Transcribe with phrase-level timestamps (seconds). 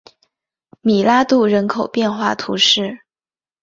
[0.81, 3.01] 米拉杜人口变化图示